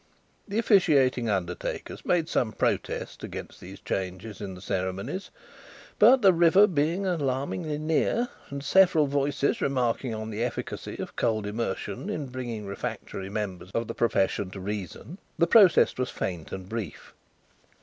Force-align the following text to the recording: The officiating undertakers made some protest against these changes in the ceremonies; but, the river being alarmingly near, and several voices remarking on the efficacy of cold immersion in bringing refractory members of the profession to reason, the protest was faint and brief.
The 0.47 0.57
officiating 0.57 1.29
undertakers 1.29 2.03
made 2.03 2.27
some 2.27 2.53
protest 2.53 3.23
against 3.23 3.61
these 3.61 3.79
changes 3.79 4.41
in 4.41 4.55
the 4.55 4.59
ceremonies; 4.59 5.29
but, 5.99 6.23
the 6.23 6.33
river 6.33 6.65
being 6.65 7.05
alarmingly 7.05 7.77
near, 7.77 8.27
and 8.49 8.63
several 8.63 9.05
voices 9.05 9.61
remarking 9.61 10.11
on 10.15 10.31
the 10.31 10.43
efficacy 10.43 10.97
of 10.97 11.15
cold 11.15 11.45
immersion 11.45 12.09
in 12.09 12.29
bringing 12.29 12.65
refractory 12.65 13.29
members 13.29 13.69
of 13.75 13.87
the 13.87 13.93
profession 13.93 14.49
to 14.49 14.59
reason, 14.59 15.19
the 15.37 15.45
protest 15.45 15.99
was 15.99 16.09
faint 16.09 16.51
and 16.51 16.67
brief. 16.67 17.13